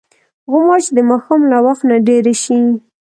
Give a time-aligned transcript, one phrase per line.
[0.51, 2.59] غوماشې د ماښام له وخت نه ډېرې شي.